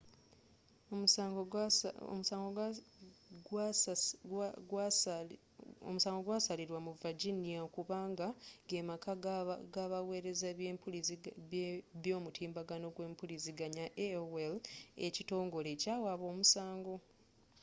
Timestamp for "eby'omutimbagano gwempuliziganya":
10.53-13.85